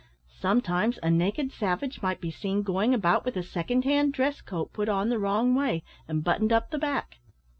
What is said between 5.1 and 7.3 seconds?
wrong way, and buttoned up the back.